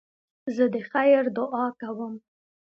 زه 0.55 0.63
د 0.73 0.75
خیر 0.91 1.23
دؤعا 1.37 1.67
کوم. 1.79 2.13